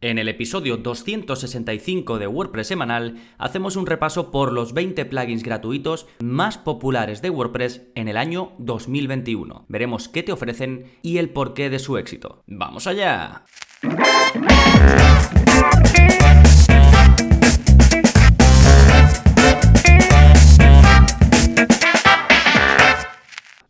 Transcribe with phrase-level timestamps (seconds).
[0.00, 6.06] En el episodio 265 de WordPress semanal hacemos un repaso por los 20 plugins gratuitos
[6.20, 9.66] más populares de WordPress en el año 2021.
[9.68, 12.44] Veremos qué te ofrecen y el porqué de su éxito.
[12.46, 13.44] ¡Vamos allá!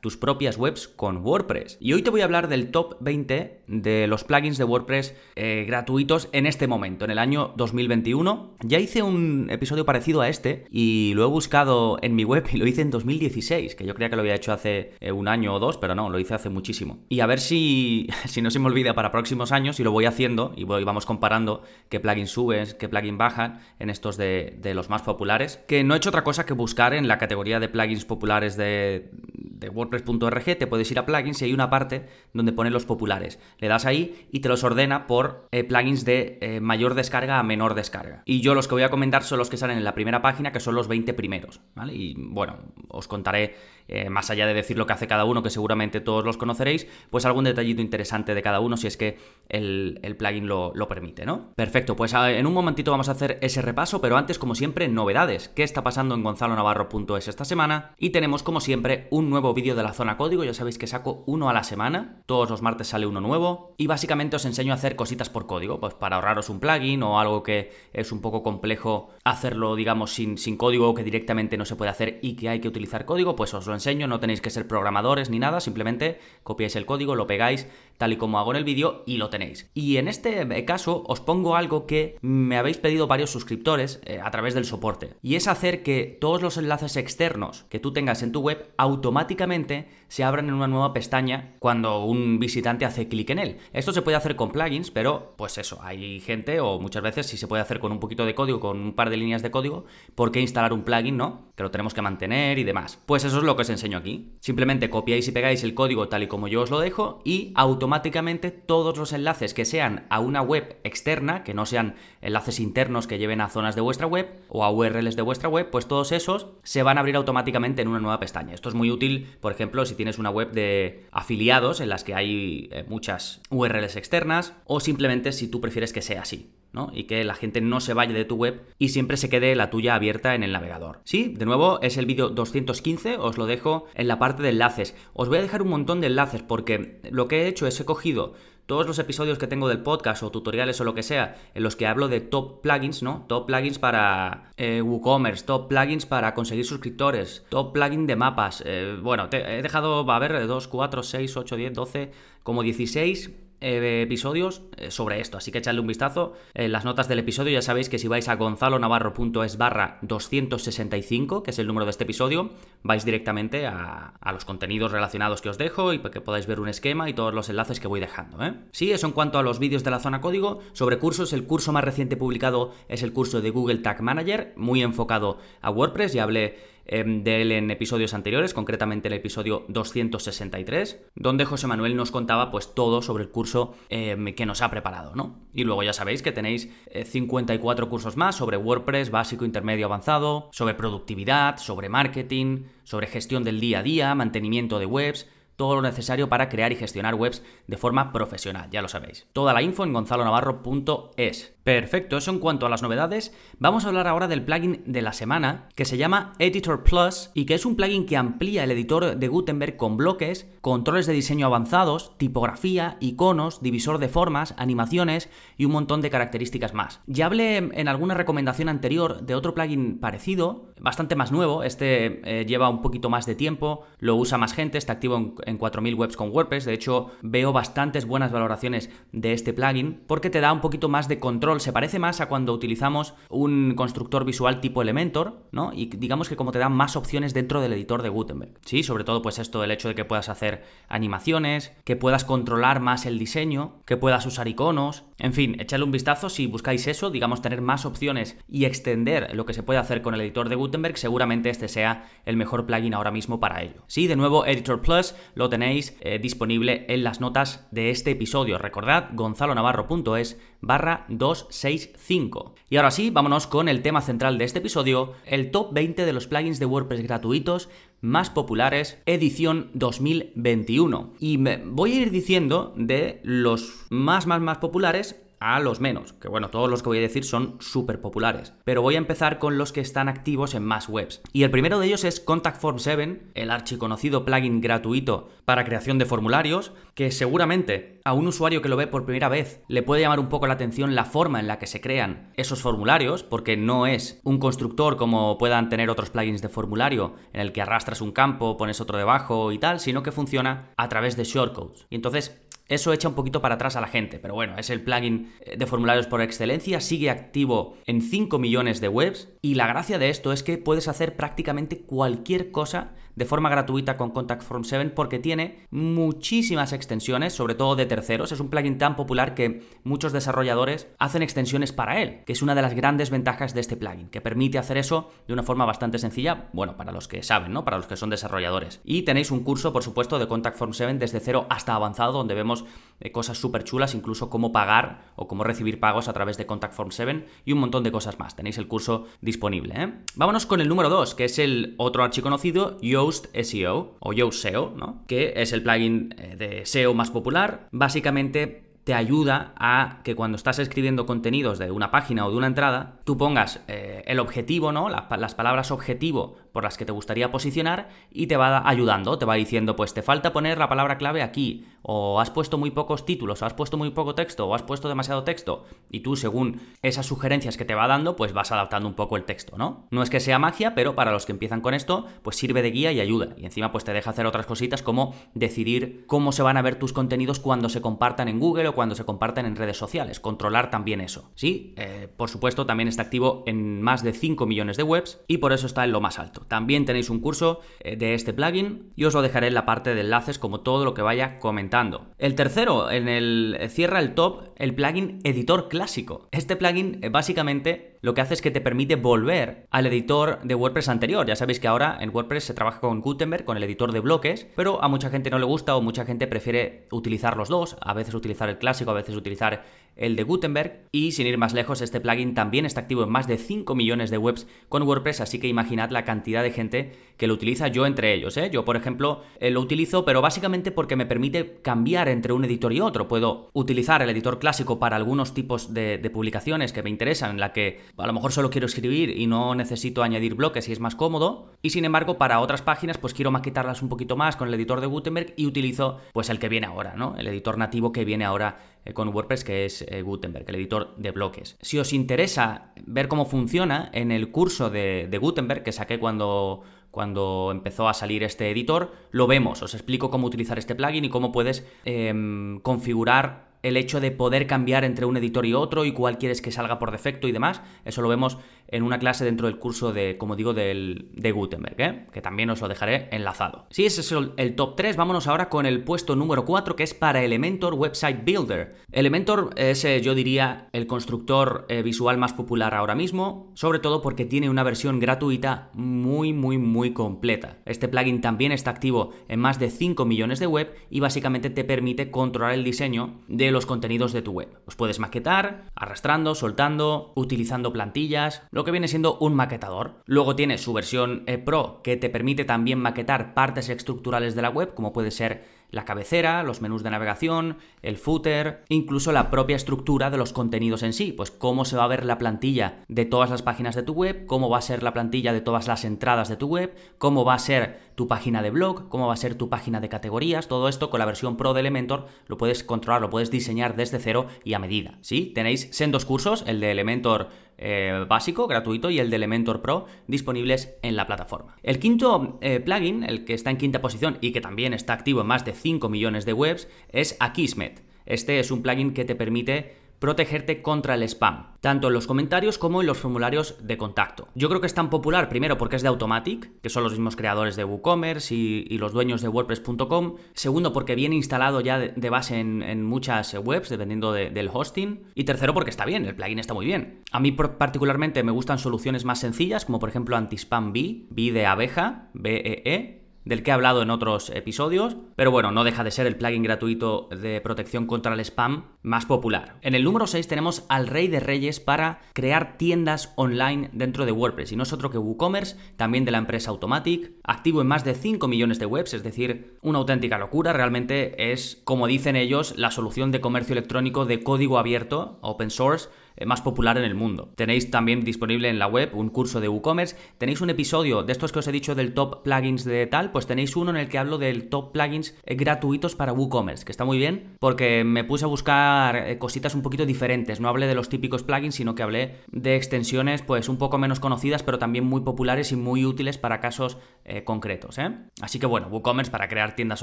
[0.00, 1.78] tus propias webs con WordPress.
[1.80, 5.64] Y hoy te voy a hablar del top 20 de los plugins de WordPress eh,
[5.66, 8.56] gratuitos en este momento, en el año 2021.
[8.62, 12.56] Ya hice un episodio parecido a este y lo he buscado en mi web y
[12.56, 15.54] lo hice en 2016, que yo creía que lo había hecho hace eh, un año
[15.54, 16.98] o dos, pero no, lo hice hace muchísimo.
[17.08, 17.90] Y a ver si
[18.26, 21.62] si, no se me olvida para próximos años y lo voy haciendo y vamos comparando
[21.88, 25.96] qué plugin subes, qué plugin bajan en estos de, los más populares, que no he
[25.96, 30.66] hecho otra cosa que buscar en la categoría de plugins populares de, de WordPress.org, te
[30.66, 33.38] puedes ir a plugins y hay una parte donde pone los populares.
[33.58, 37.42] Le das ahí y te los ordena por eh, plugins de eh, mayor descarga a
[37.42, 38.22] menor descarga.
[38.24, 40.52] Y yo los que voy a comentar son los que salen en la primera página,
[40.52, 41.60] que son los 20 primeros.
[41.90, 43.56] Y bueno, os contaré,
[43.88, 46.86] eh, más allá de decir lo que hace cada uno, que seguramente todos los conoceréis,
[47.10, 51.24] pues algún detallito interesante de cada uno si es que el, plugin lo, lo, permite,
[51.24, 51.52] ¿no?
[51.56, 55.48] Perfecto, pues en un momentito vamos a hacer ese repaso, pero antes, como siempre, novedades.
[55.48, 57.94] ¿Qué está pasando en gonzalonavarro.es esta semana?
[57.98, 61.24] Y tenemos, como siempre, un nuevo vídeo de la zona código, ya sabéis que saco
[61.26, 64.76] uno a la semana, todos los martes sale uno nuevo, y básicamente os enseño a
[64.76, 68.42] hacer cositas por código, pues para ahorraros un plugin o algo que es un poco
[68.42, 72.60] complejo hacerlo, digamos, sin, sin código que directamente no se puede hacer y que hay
[72.60, 76.18] que utilizar código, pues os lo enseño, no tenéis que ser programadores ni nada, simplemente
[76.42, 77.66] copiáis el código, lo pegáis
[77.98, 79.70] tal y como hago en el vídeo y lo tenéis.
[79.74, 84.30] Y en este caso os pongo algo que me habéis pedido varios suscriptores eh, a
[84.30, 88.32] través del soporte, y es hacer que todos los enlaces externos que tú tengas en
[88.32, 89.69] tu web automáticamente
[90.08, 93.58] se abran en una nueva pestaña cuando un visitante hace clic en él.
[93.72, 97.36] Esto se puede hacer con plugins, pero pues eso, hay gente o muchas veces si
[97.36, 99.84] se puede hacer con un poquito de código, con un par de líneas de código,
[100.14, 101.49] ¿por qué instalar un plugin, no?
[101.60, 102.98] Que lo tenemos que mantener y demás.
[103.04, 104.32] Pues eso es lo que os enseño aquí.
[104.40, 108.50] Simplemente copiáis y pegáis el código tal y como yo os lo dejo y automáticamente
[108.50, 113.18] todos los enlaces que sean a una web externa, que no sean enlaces internos que
[113.18, 116.46] lleven a zonas de vuestra web o a URLs de vuestra web, pues todos esos
[116.62, 118.54] se van a abrir automáticamente en una nueva pestaña.
[118.54, 119.10] Esto es muy útil
[119.40, 123.96] por ejemplo, si tienes una web de afiliados en las que hay eh, muchas URLs
[123.96, 126.50] externas, o simplemente si tú prefieres que sea así.
[126.92, 129.70] Y que la gente no se vaya de tu web y siempre se quede la
[129.70, 131.00] tuya abierta en el navegador.
[131.04, 134.94] Sí, de nuevo es el vídeo 215, os lo dejo en la parte de enlaces.
[135.12, 137.84] Os voy a dejar un montón de enlaces porque lo que he hecho es he
[137.84, 138.34] cogido
[138.70, 141.74] todos los episodios que tengo del podcast o tutoriales o lo que sea, en los
[141.74, 143.24] que hablo de top plugins, ¿no?
[143.26, 148.62] Top plugins para eh, WooCommerce, top plugins para conseguir suscriptores, top plugin de mapas.
[148.64, 152.12] Eh, bueno, he dejado, va a ver, 2, 4, 6, 8, 10, 12,
[152.44, 156.34] como 16 eh, episodios eh, sobre esto, así que echadle un vistazo.
[156.54, 161.50] En las notas del episodio ya sabéis que si vais a gonzalonavarro.es barra 265, que
[161.50, 162.50] es el número de este episodio,
[162.82, 167.08] vais directamente a, los contenidos relacionados que os dejo y que podáis ver un esquema
[167.10, 168.42] y todos los enlaces que voy dejando.
[168.44, 168.54] ¿eh?
[168.72, 170.60] Sí, eso en cuanto a los vídeos de la zona código.
[170.72, 174.82] Sobre cursos, el curso más reciente publicado es el curso de Google Tag Manager, muy
[174.82, 181.00] enfocado a WordPress, ya hablé Em, de él en episodios anteriores, concretamente el episodio 263,
[181.14, 185.14] donde José Manuel nos contaba pues todo sobre el curso em, que nos ha preparado,
[185.14, 185.38] ¿no?
[185.54, 190.48] Y luego ya sabéis que tenéis 54 eh, cursos más sobre WordPress básico, intermedio, avanzado,
[190.52, 195.28] sobre productividad, sobre marketing, sobre gestión del día a día, mantenimiento de webs,
[195.60, 199.26] todo lo necesario para crear y gestionar webs de forma profesional, ya lo sabéis.
[199.34, 201.54] Toda la info en gonzalonavarro.es.
[201.64, 203.34] Perfecto, eso en cuanto a las novedades.
[203.58, 207.44] Vamos a hablar ahora del plugin de la semana que se llama Editor Plus y
[207.44, 211.46] que es un plugin que amplía el editor de Gutenberg con bloques, controles de diseño
[211.46, 215.28] avanzados, tipografía, iconos, divisor de formas, animaciones
[215.58, 217.00] y un montón de características más.
[217.06, 222.46] Ya hablé en alguna recomendación anterior de otro plugin parecido, bastante más nuevo, este eh,
[222.46, 225.94] lleva un poquito más de tiempo, lo usa más gente, está activo en, en 4.000
[225.94, 230.54] webs con WordPress, de hecho veo bastantes buenas valoraciones de este plugin porque te da
[230.54, 234.82] un poquito más de control se parece más a cuando utilizamos un constructor visual tipo
[234.82, 235.72] Elementor, ¿no?
[235.72, 238.52] Y digamos que como te dan más opciones dentro del editor de Gutenberg.
[238.64, 242.80] Sí, sobre todo pues esto del hecho de que puedas hacer animaciones, que puedas controlar
[242.80, 247.10] más el diseño, que puedas usar iconos, en fin, echadle un vistazo si buscáis eso,
[247.10, 250.56] digamos tener más opciones y extender lo que se puede hacer con el editor de
[250.56, 253.82] Gutenberg, seguramente este sea el mejor plugin ahora mismo para ello.
[253.86, 258.58] Sí, de nuevo Editor Plus lo tenéis eh, disponible en las notas de este episodio.
[258.58, 262.54] Recordad gonzalonavarro.es barra 2 265.
[262.68, 266.12] Y ahora sí, vámonos con el tema central de este episodio, el top 20 de
[266.12, 267.68] los plugins de WordPress gratuitos
[268.00, 271.14] más populares edición 2021.
[271.18, 276.12] Y me voy a ir diciendo de los más, más, más populares a los menos,
[276.12, 279.38] que bueno, todos los que voy a decir son súper populares, pero voy a empezar
[279.38, 281.22] con los que están activos en más webs.
[281.32, 285.98] Y el primero de ellos es Contact Form 7, el archiconocido plugin gratuito para creación
[285.98, 290.02] de formularios, que seguramente a un usuario que lo ve por primera vez le puede
[290.02, 293.56] llamar un poco la atención la forma en la que se crean esos formularios, porque
[293.56, 298.02] no es un constructor como puedan tener otros plugins de formulario en el que arrastras
[298.02, 301.86] un campo, pones otro debajo y tal, sino que funciona a través de shortcodes.
[301.88, 302.40] Y entonces
[302.70, 305.56] eso echa un poquito para atrás a la gente, pero bueno, es el plugin eh,
[305.56, 310.08] de formularios por excelencia, sigue activo en 5 millones de webs y la gracia de
[310.08, 314.90] esto es que puedes hacer prácticamente cualquier cosa de forma gratuita con Contact Form 7
[314.90, 318.32] porque tiene muchísimas extensiones, sobre todo de terceros.
[318.32, 322.54] Es un plugin tan popular que muchos desarrolladores hacen extensiones para él, que es una
[322.54, 325.98] de las grandes ventajas de este plugin, que permite hacer eso de una forma bastante
[325.98, 327.64] sencilla, bueno, para los que saben, ¿no?
[327.64, 328.80] Para los que son desarrolladores.
[328.84, 332.34] Y tenéis un curso, por supuesto, de Contact Form 7 desde cero hasta avanzado, donde
[332.34, 332.59] vemos
[333.00, 336.74] eh, cosas súper chulas, incluso cómo pagar o cómo recibir pagos a través de Contact
[336.74, 338.36] Form 7 y un montón de cosas más.
[338.36, 339.74] Tenéis el curso disponible.
[339.76, 339.92] ¿eh?
[340.16, 344.74] Vámonos con el número 2, que es el otro archiconocido, Yoast SEO o Yoast SEO,
[344.76, 345.02] ¿no?
[345.06, 347.68] que es el plugin eh, de SEO más popular.
[347.72, 352.46] Básicamente te ayuda a que cuando estás escribiendo contenidos de una página o de una
[352.46, 354.88] entrada, tú pongas el objetivo, ¿no?
[354.88, 359.34] las palabras objetivo por las que te gustaría posicionar y te va ayudando, te va
[359.34, 363.42] diciendo, pues te falta poner la palabra clave aquí, o has puesto muy pocos títulos,
[363.42, 367.06] o has puesto muy poco texto, o has puesto demasiado texto, y tú según esas
[367.06, 369.86] sugerencias que te va dando, pues vas adaptando un poco el texto, ¿no?
[369.90, 372.70] No es que sea magia, pero para los que empiezan con esto, pues sirve de
[372.70, 376.42] guía y ayuda, y encima pues te deja hacer otras cositas como decidir cómo se
[376.42, 379.56] van a ver tus contenidos cuando se compartan en Google o cuando se compartan en
[379.56, 381.74] redes sociales, controlar también eso, ¿sí?
[381.76, 385.52] Eh, por supuesto, también está activo en más de 5 millones de webs, y por
[385.52, 386.39] eso está en lo más alto.
[386.48, 389.94] También tenéis un curso eh, de este plugin y os lo dejaré en la parte
[389.94, 392.06] de enlaces como todo lo que vaya comentando.
[392.18, 396.28] El tercero, en el cierra el top, el plugin editor clásico.
[396.32, 400.54] Este plugin eh, básicamente lo que hace es que te permite volver al editor de
[400.54, 401.26] WordPress anterior.
[401.26, 404.46] Ya sabéis que ahora en WordPress se trabaja con Gutenberg, con el editor de bloques,
[404.56, 407.92] pero a mucha gente no le gusta o mucha gente prefiere utilizar los dos, a
[407.92, 409.64] veces utilizar el clásico, a veces utilizar
[409.96, 410.86] el de Gutenberg.
[410.92, 414.10] Y sin ir más lejos, este plugin también está activo en más de 5 millones
[414.10, 417.84] de webs con WordPress, así que imaginad la cantidad de gente que lo utiliza, yo
[417.84, 418.36] entre ellos.
[418.38, 418.48] ¿eh?
[418.50, 422.72] Yo, por ejemplo, eh, lo utilizo, pero básicamente porque me permite cambiar entre un editor
[422.72, 423.08] y otro.
[423.08, 427.40] Puedo utilizar el editor clásico para algunos tipos de, de publicaciones que me interesan, en
[427.40, 430.80] la que a lo mejor solo quiero escribir y no necesito añadir bloques y es
[430.80, 431.52] más cómodo.
[431.62, 434.80] Y sin embargo, para otras páginas, pues quiero maquetarlas un poquito más con el editor
[434.80, 437.14] de Gutenberg y utilizo pues el que viene ahora, ¿no?
[437.16, 440.94] El editor nativo que viene ahora eh, con WordPress, que es eh, Gutenberg, el editor
[440.96, 441.56] de bloques.
[441.60, 447.50] Si os interesa ver cómo funciona, en el curso de, Gutenberg que saqué cuando cuando
[447.52, 449.62] empezó a salir este editor, lo vemos.
[449.62, 454.46] Os explico cómo utilizar este plugin y cómo puedes em, configurar el hecho de poder
[454.46, 457.62] cambiar entre un editor y otro y cuál quieres que salga por defecto y demás.
[457.84, 458.38] Eso lo vemos
[458.70, 462.06] en una clase dentro del curso de, como digo, del, de Gutenberg, ¿eh?
[462.12, 463.66] que también os lo dejaré enlazado.
[463.70, 464.96] Sí, ese es el, top 3.
[464.96, 468.76] Vámonos ahora con el puesto número 4, que es para Elementor Website Builder.
[468.92, 474.02] Elementor es, eh, yo diría, el constructor eh, visual más popular ahora mismo, sobre todo
[474.02, 477.58] porque tiene una versión gratuita muy, muy, muy completa.
[477.64, 481.64] Este plugin también está activo en más de 5 millones de web y básicamente te
[481.64, 484.48] permite controlar el diseño de los contenidos de tu web.
[484.66, 490.02] Los puedes maquetar, arrastrando, soltando, utilizando plantillas, que viene siendo un maquetador.
[490.06, 494.50] Luego tiene su versión eh, Pro que te permite también maquetar partes estructurales de la
[494.50, 499.56] web, como puede ser la cabecera, los menús de navegación, el footer, incluso la propia
[499.56, 503.04] estructura de los contenidos en sí, pues cómo se va a ver la plantilla de
[503.04, 505.84] todas las páginas de tu web, cómo va a ser la plantilla de todas las
[505.84, 509.16] entradas de tu web, cómo va a ser tu página de blog, cómo va a
[509.16, 512.64] ser tu página de categorías, todo esto con la versión Pro de Elementor lo puedes
[512.64, 515.32] controlar, lo puedes diseñar desde cero y a medida, ¿sí?
[515.34, 517.28] Tenéis sendos cursos, el de Elementor
[517.62, 521.56] eh, básico, gratuito, y el de Elementor Pro disponibles en la plataforma.
[521.62, 525.20] El quinto eh, plugin, el que está en quinta posición y que también está activo
[525.20, 527.82] en más de 5 millones de webs, es Akismet.
[528.06, 532.56] Este es un plugin que te permite protegerte contra el spam, tanto en los comentarios
[532.56, 534.28] como en los formularios de contacto.
[534.34, 537.16] Yo creo que es tan popular primero porque es de Automatic, que son los mismos
[537.16, 540.16] creadores de WooCommerce y, los dueños de WordPress.com.
[540.32, 545.02] Segundo porque viene instalado ya de, base en, muchas webs, dependiendo del hosting.
[545.14, 547.02] Y tercero porque está bien, el plugin está muy bien.
[547.12, 551.44] A mí particularmente me gustan soluciones más sencillas, como por ejemplo Antispam Bee, Bee de
[551.44, 552.99] abeja, B-E-E,
[553.30, 556.42] del que he hablado en otros episodios, pero bueno, no deja de ser el plugin
[556.42, 559.54] gratuito de protección contra el spam más popular.
[559.62, 564.10] En el número 6 tenemos al rey de reyes para crear tiendas online dentro de
[564.10, 567.84] WordPress, y no es otro que WooCommerce, también de la empresa Automatic, activo en más
[567.84, 572.54] de 5 millones de webs, es decir, una auténtica locura, realmente es, como dicen ellos,
[572.56, 575.88] la solución de comercio electrónico de código abierto, open source,
[576.26, 577.32] más popular en el mundo.
[577.36, 581.32] Tenéis también disponible en la web un curso de WooCommerce, tenéis un episodio de estos
[581.32, 583.98] que os he dicho del top plugins de tal, pues tenéis uno en el que
[583.98, 588.24] hablo del top plugins eh, gratuitos para WooCommerce, que está muy bien porque me puse
[588.24, 591.82] a buscar eh, cositas un poquito diferentes, no hablé de los típicos plugins, sino que
[591.82, 596.18] hablé de extensiones pues un poco menos conocidas, pero también muy populares y muy útiles
[596.18, 596.78] para casos
[597.24, 597.76] concretos.
[598.20, 599.82] Así que bueno, WooCommerce para crear tiendas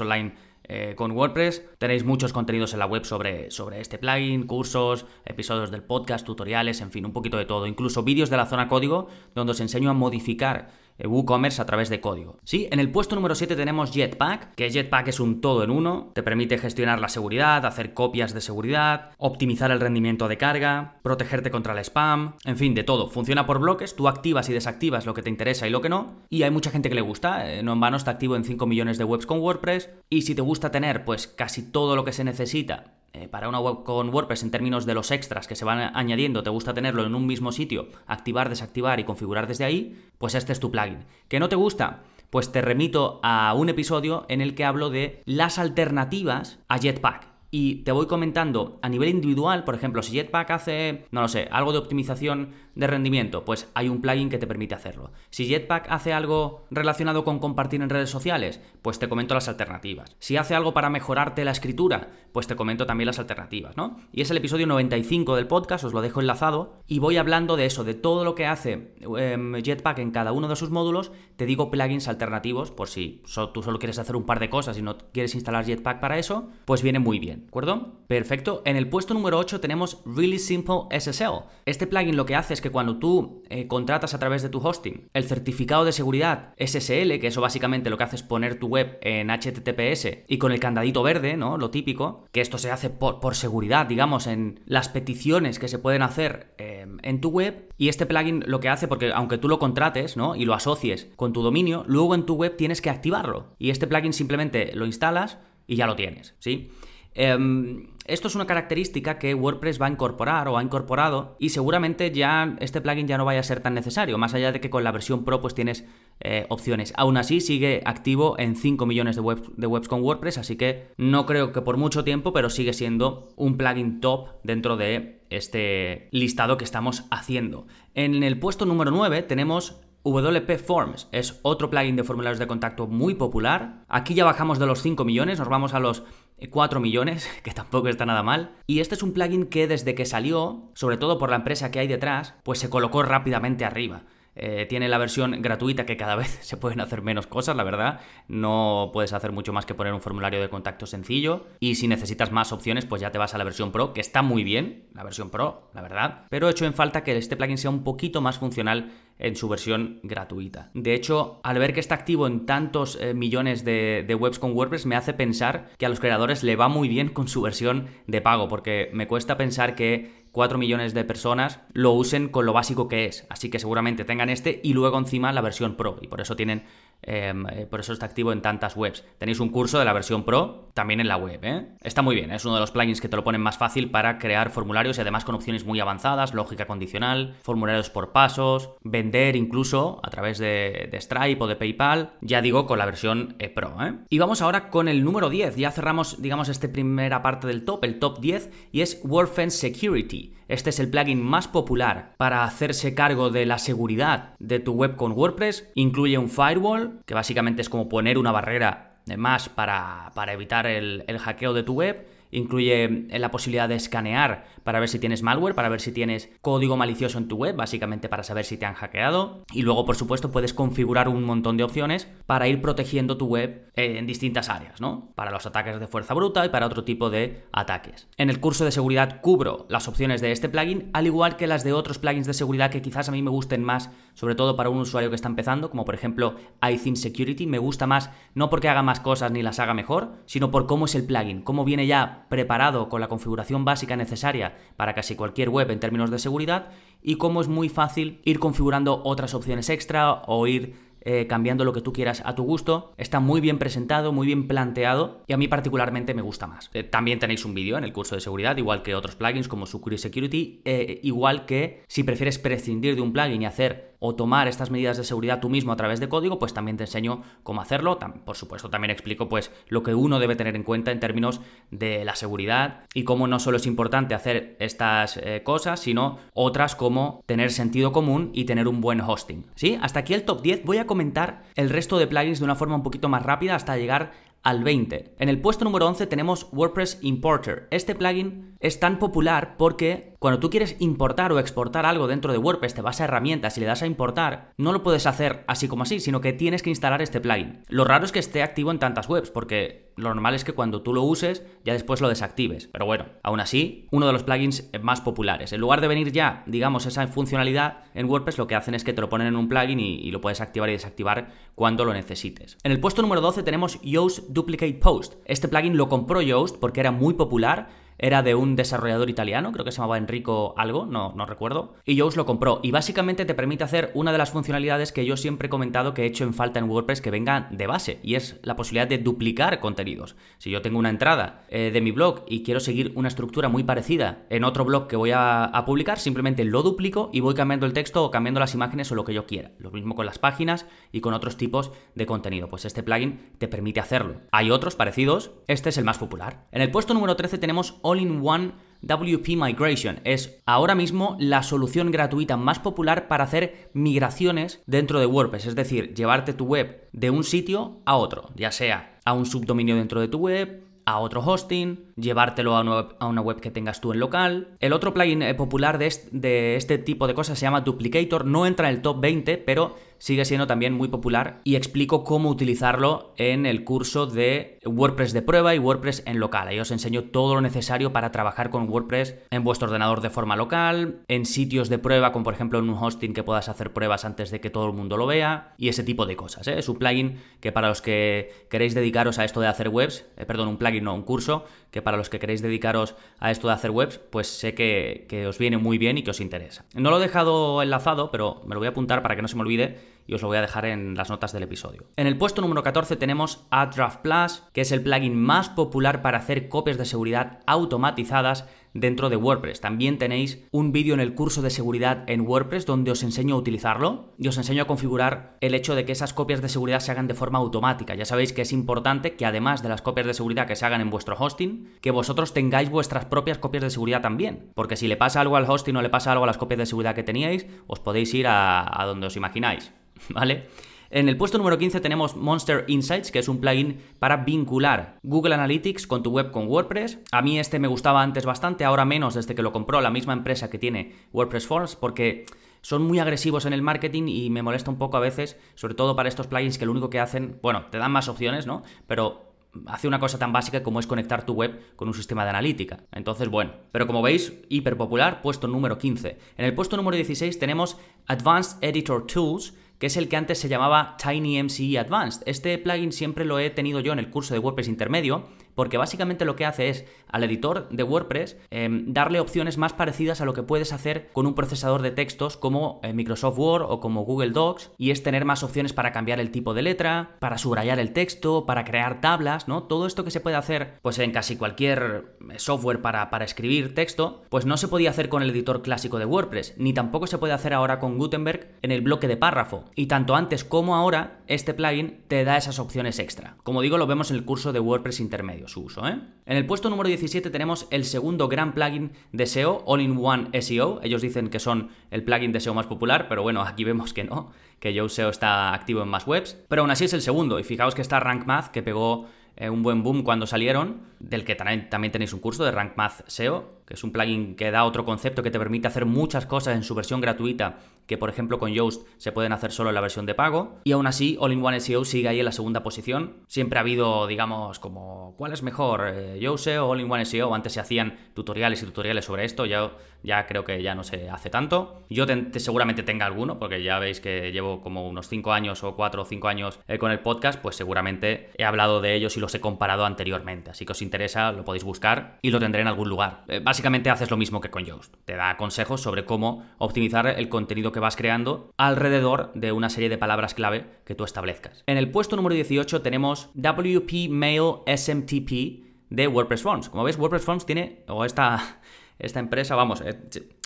[0.00, 1.64] online eh, con WordPress.
[1.78, 6.80] Tenéis muchos contenidos en la web sobre, sobre este plugin, cursos, episodios del podcast, tutoriales,
[6.80, 7.66] en fin, un poquito de todo.
[7.66, 10.70] Incluso vídeos de la zona código donde os enseño a modificar
[11.06, 12.38] WooCommerce a través de código.
[12.44, 16.10] Sí, en el puesto número 7 tenemos Jetpack, que Jetpack es un todo en uno,
[16.14, 21.50] te permite gestionar la seguridad, hacer copias de seguridad, optimizar el rendimiento de carga, protegerte
[21.50, 23.08] contra el spam, en fin, de todo.
[23.08, 26.16] Funciona por bloques, tú activas y desactivas lo que te interesa y lo que no,
[26.28, 28.66] y hay mucha gente que le gusta, eh, no en vano está activo en 5
[28.66, 32.12] millones de webs con WordPress, y si te gusta tener pues casi todo lo que
[32.12, 32.94] se necesita
[33.30, 36.50] para una web con WordPress en términos de los extras que se van añadiendo, te
[36.50, 40.60] gusta tenerlo en un mismo sitio, activar, desactivar y configurar desde ahí, pues este es
[40.60, 41.04] tu plugin.
[41.28, 42.02] ¿Que no te gusta?
[42.30, 47.27] Pues te remito a un episodio en el que hablo de las alternativas a Jetpack
[47.50, 51.48] y te voy comentando a nivel individual, por ejemplo, si Jetpack hace, no lo sé,
[51.50, 55.12] algo de optimización de rendimiento, pues hay un plugin que te permite hacerlo.
[55.30, 60.14] Si Jetpack hace algo relacionado con compartir en redes sociales, pues te comento las alternativas.
[60.18, 63.96] Si hace algo para mejorarte la escritura, pues te comento también las alternativas, ¿no?
[64.12, 67.66] Y es el episodio 95 del podcast, os lo dejo enlazado, y voy hablando de
[67.66, 71.46] eso, de todo lo que hace em, Jetpack en cada uno de sus módulos, te
[71.46, 73.22] digo plugins alternativos, por si
[73.54, 76.50] tú solo quieres hacer un par de cosas y no quieres instalar Jetpack para eso,
[76.64, 77.37] pues viene muy bien.
[77.42, 77.98] ¿De acuerdo?
[78.08, 78.62] Perfecto.
[78.64, 81.44] En el puesto número 8 tenemos Really Simple SSL.
[81.66, 84.66] Este plugin lo que hace es que cuando tú eh, contratas a través de tu
[84.66, 88.68] hosting el certificado de seguridad SSL, que eso básicamente lo que hace es poner tu
[88.68, 91.58] web en HTTPS y con el candadito verde, ¿no?
[91.58, 96.02] Lo típico, que esto se hace por, seguridad, digamos, en las peticiones que se pueden
[96.02, 97.68] hacer em, en tu web.
[97.76, 100.34] Y este plugin lo que hace, porque aunque tú lo contrates, ¿no?
[100.34, 103.54] Y lo asocies con tu dominio, luego en tu web tienes que activarlo.
[103.58, 106.70] Y este plugin simplemente lo instalas y ya lo tienes, ¿sí?
[107.20, 112.12] Em, esto es una característica que WordPress va a incorporar o ha incorporado y seguramente
[112.12, 114.84] ya este plugin ya no vaya a ser tan necesario, más allá de que con
[114.84, 115.84] la versión Pro pues tienes
[116.20, 116.92] eh, opciones.
[116.96, 119.22] Aún así sigue activo en 5 millones de,
[119.56, 123.30] de webs con WordPress, así que no creo que por mucho tiempo, pero sigue siendo
[123.34, 127.66] un plugin top dentro de este listado que estamos haciendo.
[127.94, 132.86] En el puesto número 9 tenemos WP Forms es otro plugin de formularios de contacto
[132.86, 133.84] muy popular.
[133.88, 136.04] Aquí ya bajamos de los 5 millones, nos vamos a los
[136.50, 138.56] 4 millones, que tampoco está nada mal.
[138.66, 141.78] Y este es un plugin que desde que salió, sobre todo por la empresa que
[141.78, 144.02] hay detrás, pues se colocó rápidamente arriba.
[144.38, 148.00] Eh, tiene la versión gratuita que cada vez se pueden hacer menos cosas, la verdad.
[148.28, 151.46] No puedes hacer mucho más que poner un formulario de contacto sencillo.
[151.60, 154.22] Y si necesitas más opciones, pues ya te vas a la versión Pro, que está
[154.22, 156.26] muy bien, la versión Pro, la verdad.
[156.30, 159.48] Pero he hecho en falta que este plugin sea un poquito más funcional en su
[159.48, 160.70] versión gratuita.
[160.74, 164.52] De hecho, al ver que está activo en tantos eh, millones de, de, webs con
[164.52, 167.88] WordPress, me hace pensar que a los creadores le va muy bien con su versión
[168.06, 172.52] de pago, porque me cuesta pensar que 4 millones de personas lo usen con lo
[172.52, 173.26] básico que es.
[173.30, 175.98] Así que seguramente tengan este y luego encima la versión Pro.
[176.00, 176.64] Y por eso tienen
[177.02, 179.04] eh, por eso está activo en tantas webs.
[179.18, 181.40] Tenéis un curso de la versión Pro también en la web.
[181.42, 181.68] ¿eh?
[181.82, 184.18] Está muy bien, es uno de los plugins que te lo ponen más fácil para
[184.18, 190.00] crear formularios y además con opciones muy avanzadas, lógica condicional, formularios por pasos, vender incluso
[190.02, 193.76] a través de, Stripe o de PayPal, ya digo con la versión eh, Pro.
[194.08, 197.84] Y vamos ahora con el número 10, ya cerramos digamos esta primera parte del top,
[197.84, 200.34] el top 10, y es WordFence Security.
[200.48, 204.96] Este es el plugin más popular para hacerse cargo de la seguridad de tu web
[204.96, 205.68] con WordPress.
[205.74, 211.04] Incluye un firewall, que básicamente es como poner una barrera más para, para evitar el,
[211.06, 212.06] el hackeo de tu web.
[212.30, 216.28] Incluye eh, la posibilidad de escanear para ver si tienes malware, para ver si tienes
[216.42, 219.46] código malicioso en tu web, básicamente para saber si te han hackeado.
[219.50, 223.70] Y luego, por supuesto, puedes configurar un montón de opciones para ir protegiendo tu web
[223.76, 225.10] en distintas áreas, ¿no?
[225.14, 228.08] Para los ataques de fuerza bruta y para otro tipo de ataques.
[228.18, 231.64] En el curso de seguridad cubro las opciones de este plugin, al igual que las
[231.64, 234.68] de otros plugins de seguridad que quizás a mí me gusten más, sobre todo para
[234.68, 237.46] un usuario que está empezando, como por ejemplo iTheme Security.
[237.46, 240.84] Me gusta más no porque haga más cosas ni las haga mejor, sino por cómo
[240.84, 245.50] es el plugin, cómo viene ya preparado con la configuración básica necesaria para casi cualquier
[245.50, 246.70] web en términos de seguridad
[247.02, 251.72] y cómo es muy fácil ir configurando otras opciones extra o ir eh, cambiando lo
[251.72, 252.92] que tú quieras a tu gusto.
[252.98, 256.70] Está muy bien presentado, muy bien planteado y a mí particularmente me gusta más.
[256.74, 259.66] Eh, también tenéis un vídeo en el curso de seguridad, igual que otros plugins como
[259.66, 264.48] Sucuri Security, eh, igual que si prefieres prescindir de un plugin y hacer o tomar
[264.48, 267.60] estas medidas de seguridad tú mismo a través de código, pues también te enseño cómo
[267.60, 267.98] hacerlo.
[268.24, 271.40] Por supuesto, también explico pues lo que uno debe tener en cuenta en términos
[271.70, 277.22] de la seguridad y cómo no solo es importante hacer estas cosas, sino otras como
[277.26, 279.46] tener sentido común y tener un buen hosting.
[279.54, 279.78] ¿Sí?
[279.82, 280.64] Hasta aquí el top 10.
[280.64, 283.76] Voy a comentar el resto de plugins de una forma un poquito más rápida hasta
[283.76, 284.12] llegar
[284.44, 285.16] al 20.
[285.18, 287.66] En el puesto número 11 tenemos WordPress Importer.
[287.70, 292.38] Este plugin es tan popular porque cuando tú quieres importar o exportar algo dentro de
[292.38, 295.68] WordPress, te vas a herramientas y le das a importar, no lo puedes hacer así
[295.68, 297.62] como así, sino que tienes que instalar este plugin.
[297.68, 300.82] Lo raro es que esté activo en tantas webs, porque lo normal es que cuando
[300.82, 302.68] tú lo uses, ya después lo desactives.
[302.68, 305.52] Pero bueno, aún así, uno de los plugins más populares.
[305.52, 308.92] En lugar de venir ya, digamos, esa funcionalidad en WordPress, lo que hacen es que
[308.92, 312.56] te lo ponen en un plugin y, lo puedes activar y desactivar cuando lo necesites.
[312.64, 315.14] En el puesto número 12 tenemos Yoast Duplicate Post.
[315.26, 317.68] Este plugin lo compró Yoast porque era muy popular
[317.98, 321.96] era de un desarrollador italiano, creo que se llamaba Enrico algo, no, no recuerdo, y
[321.96, 322.60] Yoast lo compró.
[322.62, 326.02] Y básicamente te permite hacer una de las funcionalidades que yo siempre he comentado que
[326.02, 328.98] he hecho en falta en WordPress que venga de base, y es la posibilidad de
[328.98, 330.16] duplicar contenidos.
[330.38, 333.64] Si yo tengo una entrada eh, de mi blog y quiero seguir una estructura muy
[333.64, 337.66] parecida en otro blog que voy a, a publicar, simplemente lo duplico y voy cambiando
[337.66, 339.52] el texto o cambiando las imágenes o lo que yo quiera.
[339.58, 342.48] Lo mismo con las páginas y con otros tipos de contenido.
[342.48, 344.20] Pues este plugin te permite hacerlo.
[344.30, 346.46] Hay otros parecidos, este es el más popular.
[346.52, 348.52] En el puesto número 13 tenemos All-in-One
[348.82, 350.00] WP Migration.
[350.04, 355.54] Es ahora mismo la solución gratuita más popular para hacer migraciones dentro de WordPress, es
[355.54, 360.00] decir, llevarte tu web de un sitio a otro, ya sea a un subdominio dentro
[360.00, 362.62] de tu web, a otro hosting, llevártelo a
[363.08, 364.56] una, web, que tengas tú en local.
[364.58, 368.24] El otro plugin eh, popular de este, de este tipo de cosas se llama Duplicator,
[368.24, 372.30] no entra en el top 20, pero sigue siendo también muy popular y explico cómo
[372.30, 376.48] utilizarlo en el curso de WordPress de prueba y WordPress en local.
[376.48, 380.36] Ahí os enseño todo lo necesario para trabajar con WordPress en vuestro ordenador de forma
[380.36, 384.04] local, en sitios de prueba, como por ejemplo en un hosting que puedas hacer pruebas
[384.04, 386.46] antes de que todo el mundo lo vea y ese tipo de cosas.
[386.48, 386.58] ¿eh?
[386.58, 390.24] Es un plugin que para los que queréis dedicaros a esto de hacer webs, eh,
[390.24, 393.54] perdón, un plugin no, un curso, que para los que queréis dedicaros a esto de
[393.54, 396.64] hacer webs, pues sé que, que os viene muy bien y que os interesa.
[396.74, 399.36] No lo he dejado enlazado, pero me lo voy a apuntar para que no se
[399.36, 401.84] me olvide y os lo voy a dejar en las notas del episodio.
[401.96, 406.18] En el puesto número 14 tenemos AdDraft Plus, que es el plugin más popular para
[406.18, 408.48] hacer copias de seguridad automatizadas
[408.80, 409.60] dentro de WordPress.
[409.60, 413.38] También tenéis un vídeo en el curso de seguridad en WordPress donde os enseño a
[413.38, 416.90] utilizarlo y os enseño a configurar el hecho de que esas copias de seguridad se
[416.90, 417.94] hagan de forma automática.
[417.94, 420.80] Ya sabéis que es importante que además de las copias de seguridad que se hagan
[420.80, 424.50] en vuestro hosting, que vosotros tengáis vuestras propias copias de seguridad también.
[424.54, 426.66] Porque si le pasa algo al hosting o le pasa algo a las copias de
[426.66, 429.72] seguridad que teníais, os podéis ir a, a donde os imagináis.
[430.10, 430.46] ¿Vale?
[430.90, 435.34] En el puesto número 15 tenemos Monster Insights, que es un plugin para vincular Google
[435.34, 436.98] Analytics con tu web con WordPress.
[437.12, 440.14] A mí este me gustaba antes bastante, ahora menos desde que lo compró la misma
[440.14, 442.24] empresa que tiene WordPress Forms, porque
[442.62, 445.94] son muy agresivos en el marketing y me molesta un poco a veces, sobre todo
[445.94, 448.62] para estos plugins que lo único que hacen, bueno, te dan más opciones, ¿no?
[448.86, 449.28] Pero
[449.66, 452.78] hace una cosa tan básica como es conectar tu web con un sistema de analítica.
[452.92, 456.18] Entonces, bueno, pero como veis, hiper popular, puesto número 15.
[456.38, 460.48] En el puesto número 16 tenemos Advanced Editor Tools, que es el que antes se
[460.48, 462.22] llamaba TinyMCE Advanced.
[462.26, 466.24] Este plugin siempre lo he tenido yo en el curso de WordPress intermedio, porque básicamente
[466.24, 470.34] lo que hace es al editor de WordPress em, darle opciones más parecidas a lo
[470.34, 474.30] que puedes hacer con un procesador de textos como eh, Microsoft Word o como Google
[474.30, 477.92] Docs, y es tener más opciones para cambiar el tipo de letra, para subrayar el
[477.92, 479.64] texto, para crear tablas, ¿no?
[479.64, 483.74] Todo esto que se puede hacer pues en casi cualquier eh, software para, para escribir
[483.74, 487.18] texto, pues no se podía hacer con el editor clásico de WordPress, ni tampoco se
[487.18, 489.64] puede hacer ahora con Gutenberg en el bloque de párrafo.
[489.74, 493.36] Y tanto antes como ahora, este plugin te da esas opciones extra.
[493.42, 495.86] Como digo, lo vemos en el curso de WordPress intermedio su uso.
[495.86, 495.98] ¿eh?
[496.26, 500.80] En el puesto número 17 tenemos el segundo gran plugin de SEO, All-in-One SEO.
[500.82, 504.04] Ellos dicen que son el plugin de SEO más popular, pero bueno, aquí vemos que
[504.04, 506.36] no, que Yoast SEO está activo en más webs.
[506.48, 509.06] Pero aún así es el segundo, y fijaos que está Rank Math, que pegó
[509.36, 512.72] eh, un buen boom cuando salieron, del que también, también tenéis un curso de Rank
[512.76, 516.24] Math SEO, que es un plugin que da otro concepto que te permite hacer muchas
[516.24, 519.74] cosas en su versión gratuita que por ejemplo con Yoast se pueden hacer solo en
[519.74, 520.60] la versión de pago.
[520.62, 523.16] Y aún así, All-in-One SEO sigue ahí en la segunda posición.
[523.26, 525.88] Siempre ha habido, digamos, como, ¿cuál es mejor?
[525.88, 527.34] Eh, Yoast SEO o All-in-One SEO.
[527.34, 531.08] Antes se hacían tutoriales y tutoriales sobre esto, ya, ya creo que ya no se
[531.08, 531.82] hace tanto.
[531.88, 532.04] Yo
[532.36, 536.04] seguramente tenga alguno, porque ya veis que llevo como unos 5 años o 4 o
[536.04, 539.40] 5 años eh, con el podcast, pues seguramente he hablado de ellos y los he
[539.40, 540.50] comparado anteriormente.
[540.50, 543.24] Así que os interesa, lo podéis buscar y lo tendré en algún lugar.
[543.28, 544.94] Eh, básicamente haces lo mismo que con Yoast.
[545.04, 549.88] Te da consejos sobre cómo optimizar el contenido que vas creando alrededor de una serie
[549.88, 551.64] de palabras clave que tú establezcas.
[551.66, 556.68] En el puesto número 18 tenemos WP Mail SMTP de WordPress Forms.
[556.68, 558.60] Como ves, WordPress Forms tiene, o esta,
[559.00, 559.98] esta empresa, vamos, eh,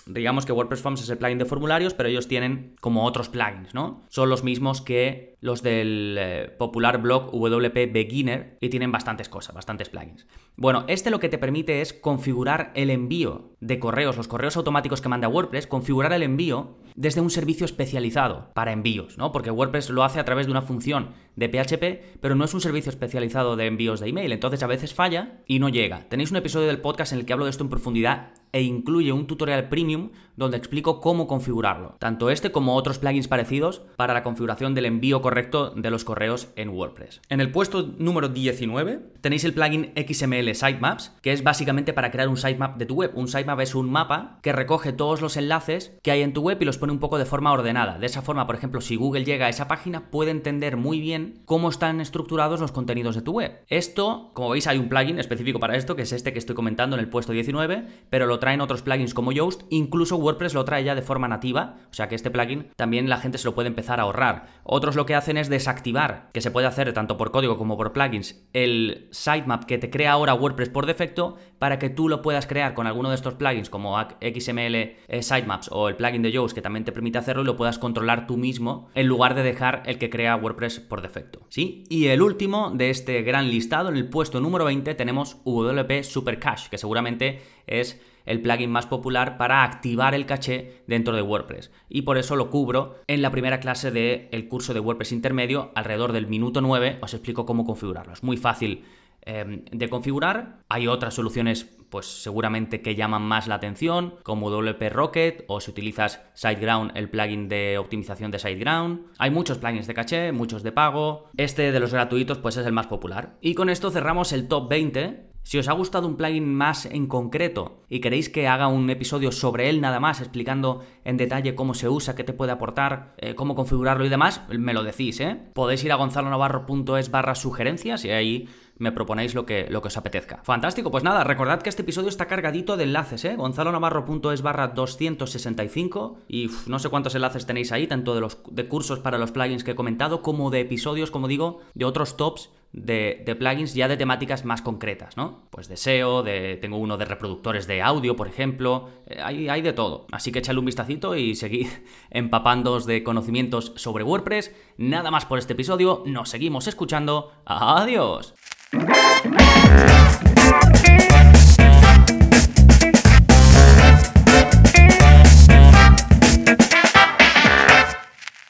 [0.06, 3.74] digamos que WordPress Forms es el plugin de formularios, pero ellos tienen como otros plugins,
[3.74, 4.02] ¿no?
[4.08, 9.54] Son los mismos que los del eh, popular blog WP Beginner y tienen bastantes cosas,
[9.54, 10.26] bastantes plugins.
[10.56, 15.00] Bueno, este lo que te permite es configurar el envío de correos, los correos automáticos
[15.00, 19.32] que manda WordPress, configurar el envío desde un servicio especializado para envíos, ¿no?
[19.32, 22.60] Porque WordPress lo hace a través de una función de PHP, pero no es un
[22.60, 26.08] servicio especializado de envíos de email, entonces a veces falla y no llega.
[26.08, 29.12] Tenéis un episodio del podcast en el que hablo de esto en profundidad e incluye
[29.12, 34.22] un tutorial premium donde explico cómo configurarlo, tanto este como otros plugins parecidos para la
[34.22, 37.20] configuración del envío correcto de los correos en WordPress.
[37.28, 42.28] En el puesto número 19 tenéis el plugin XML Sitemaps, que es básicamente para crear
[42.28, 43.12] un sitemap de tu web.
[43.14, 46.58] Un sitemap es un mapa que recoge todos los enlaces que hay en tu web
[46.60, 47.98] y los pone un poco de forma ordenada.
[47.98, 51.42] De esa forma, por ejemplo, si Google llega a esa página, puede entender muy bien
[51.44, 53.60] cómo están estructurados los contenidos de tu web.
[53.68, 56.96] Esto, como veis, hay un plugin específico para esto, que es este que estoy comentando
[56.96, 60.82] en el puesto 19, pero lo traen otros plugins como Yoast, incluso WordPress lo trae
[60.82, 63.68] ya de forma nativa, o sea que este plugin también la gente se lo puede
[63.68, 64.48] empezar a ahorrar.
[64.64, 67.92] Otros lo que hacen es desactivar, que se puede hacer tanto por código como por
[67.92, 72.48] plugins, el sitemap que te crea ahora WordPress por defecto para que tú lo puedas
[72.48, 76.52] crear con alguno de estos plugins como XML eh, Sitemaps o el plugin de Yoast
[76.52, 79.84] que también te permite hacerlo y lo puedas controlar tú mismo en lugar de dejar
[79.86, 81.46] el que crea WordPress por defecto.
[81.48, 81.84] ¿Sí?
[81.88, 86.40] Y el último de este gran listado, en el puesto número 20, tenemos WP Super
[86.40, 91.70] Cache, que seguramente es el plugin más popular para activar el caché dentro de WordPress.
[91.88, 96.12] Y por eso lo cubro en la primera clase del curso de WordPress intermedio, alrededor
[96.12, 98.12] del minuto 9, os explico cómo configurarlo.
[98.12, 98.84] Es muy fácil
[99.22, 100.60] em, de configurar.
[100.68, 105.70] Hay otras soluciones, pues seguramente que llaman más la atención, como WP Rocket o si
[105.70, 109.06] utilizas SiteGround, el plugin de optimización de SiteGround.
[109.18, 111.28] Hay muchos plugins de caché, muchos de pago.
[111.36, 113.36] Este de los gratuitos, pues es el más popular.
[113.40, 117.06] Y con esto cerramos el top 20 si os ha gustado un plugin más en
[117.06, 121.74] concreto y queréis que haga un episodio sobre él nada más, explicando en detalle cómo
[121.74, 125.38] se usa, qué te puede aportar, eh, cómo configurarlo y demás, me lo decís, ¿eh?
[125.52, 129.96] Podéis ir a gonzalonavarro.es barra sugerencias y ahí me proponéis lo que, lo que os
[129.96, 130.40] apetezca.
[130.44, 133.36] Fantástico, pues nada, recordad que este episodio está cargadito de enlaces, ¿eh?
[133.36, 139.00] gonzalonavarro.es barra 265 y no sé cuántos enlaces tenéis ahí, tanto de, los, de cursos
[139.00, 143.36] para los plugins que he comentado como de episodios, como digo, de otros tops de,
[143.38, 145.42] plugins ya de temáticas más concretas, ¿no?
[145.50, 149.62] Pues de SEO, de, tengo uno de reproductores de audio, por ejemplo, eh, hay, hay,
[149.62, 150.06] de todo.
[150.10, 151.68] Así que echadle un vistacito y seguid
[152.10, 154.54] empapándoos de conocimientos sobre WordPress.
[154.78, 157.32] Nada más por este episodio, nos seguimos escuchando.
[157.44, 158.34] ¡Adiós!